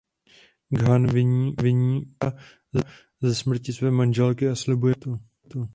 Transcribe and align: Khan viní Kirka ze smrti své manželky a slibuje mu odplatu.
Khan 0.79 1.07
viní 1.13 1.55
Kirka 1.55 2.31
ze 3.21 3.35
smrti 3.35 3.73
své 3.73 3.91
manželky 3.91 4.47
a 4.49 4.55
slibuje 4.55 4.95
mu 5.05 5.13
odplatu. 5.13 5.69